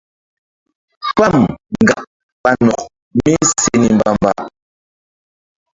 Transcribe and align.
Pam 1.15 1.35
ŋgak 1.81 2.01
ɓa 2.43 2.51
nok 2.65 2.81
mí 3.23 3.31
se 3.51 3.69
ni 3.81 3.87
mbamba. 3.95 4.31